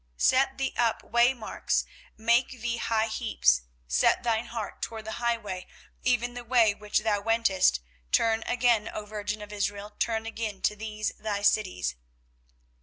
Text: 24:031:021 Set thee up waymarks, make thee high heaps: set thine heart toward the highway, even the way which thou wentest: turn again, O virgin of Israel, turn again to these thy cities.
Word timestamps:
24:031:021 0.17 0.21
Set 0.21 0.57
thee 0.57 0.73
up 0.77 1.03
waymarks, 1.03 1.85
make 2.17 2.49
thee 2.59 2.77
high 2.77 3.05
heaps: 3.05 3.61
set 3.87 4.23
thine 4.23 4.47
heart 4.47 4.81
toward 4.81 5.05
the 5.05 5.11
highway, 5.21 5.67
even 6.01 6.33
the 6.33 6.43
way 6.43 6.73
which 6.73 7.01
thou 7.01 7.21
wentest: 7.21 7.81
turn 8.11 8.41
again, 8.47 8.89
O 8.95 9.05
virgin 9.05 9.43
of 9.43 9.53
Israel, 9.53 9.93
turn 9.99 10.25
again 10.25 10.59
to 10.63 10.75
these 10.75 11.11
thy 11.19 11.43
cities. 11.43 11.97